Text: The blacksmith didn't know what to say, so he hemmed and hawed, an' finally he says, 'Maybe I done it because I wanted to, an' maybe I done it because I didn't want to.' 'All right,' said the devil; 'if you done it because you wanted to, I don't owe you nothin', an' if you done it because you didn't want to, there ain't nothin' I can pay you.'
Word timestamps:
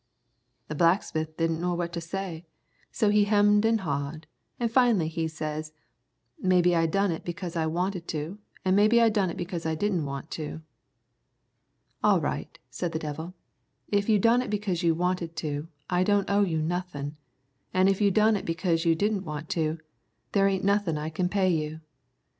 The 0.67 0.73
blacksmith 0.73 1.37
didn't 1.37 1.61
know 1.61 1.75
what 1.75 1.93
to 1.93 2.01
say, 2.01 2.47
so 2.91 3.09
he 3.09 3.25
hemmed 3.25 3.65
and 3.65 3.81
hawed, 3.81 4.25
an' 4.59 4.69
finally 4.69 5.07
he 5.07 5.27
says, 5.27 5.73
'Maybe 6.41 6.75
I 6.75 6.87
done 6.87 7.11
it 7.11 7.23
because 7.23 7.55
I 7.55 7.67
wanted 7.67 8.07
to, 8.07 8.39
an' 8.65 8.73
maybe 8.73 8.99
I 8.99 9.09
done 9.09 9.29
it 9.29 9.37
because 9.37 9.63
I 9.63 9.75
didn't 9.75 10.05
want 10.07 10.31
to.' 10.31 10.63
'All 12.03 12.19
right,' 12.19 12.57
said 12.71 12.93
the 12.93 12.97
devil; 12.97 13.35
'if 13.89 14.09
you 14.09 14.17
done 14.17 14.41
it 14.41 14.49
because 14.49 14.81
you 14.81 14.95
wanted 14.95 15.35
to, 15.35 15.67
I 15.87 16.03
don't 16.03 16.31
owe 16.31 16.41
you 16.41 16.63
nothin', 16.63 17.15
an' 17.71 17.87
if 17.87 18.01
you 18.01 18.09
done 18.09 18.35
it 18.35 18.43
because 18.43 18.85
you 18.85 18.95
didn't 18.95 19.23
want 19.23 19.49
to, 19.49 19.77
there 20.31 20.47
ain't 20.47 20.63
nothin' 20.65 20.97
I 20.97 21.09
can 21.11 21.29
pay 21.29 21.51
you.' 21.53 21.79